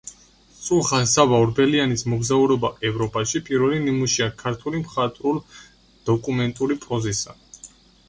[0.67, 7.43] სულხან-საბა ორბელიანის „მოგზაურობა ევროპაში“ პირველი ნიმუშია ქართული მხატვრულ–დოკუმენტური პროზისა.